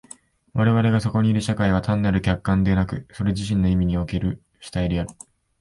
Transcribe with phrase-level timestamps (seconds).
[0.55, 5.11] 我々がそこにいる社会は単なる客観でなく、それ自身の意味における主体である。